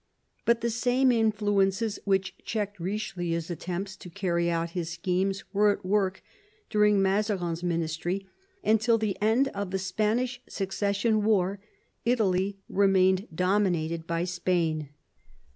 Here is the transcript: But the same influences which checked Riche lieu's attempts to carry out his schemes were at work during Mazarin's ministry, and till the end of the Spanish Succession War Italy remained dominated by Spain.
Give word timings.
But 0.45 0.61
the 0.61 0.71
same 0.71 1.11
influences 1.11 1.99
which 2.05 2.35
checked 2.43 2.79
Riche 2.79 3.15
lieu's 3.15 3.51
attempts 3.51 3.95
to 3.97 4.09
carry 4.09 4.49
out 4.49 4.71
his 4.71 4.89
schemes 4.89 5.43
were 5.53 5.69
at 5.71 5.85
work 5.85 6.23
during 6.71 7.03
Mazarin's 7.03 7.61
ministry, 7.61 8.27
and 8.63 8.81
till 8.81 8.97
the 8.97 9.15
end 9.21 9.49
of 9.49 9.69
the 9.69 9.77
Spanish 9.77 10.41
Succession 10.49 11.23
War 11.23 11.59
Italy 12.03 12.57
remained 12.67 13.27
dominated 13.35 14.07
by 14.07 14.23
Spain. 14.23 14.89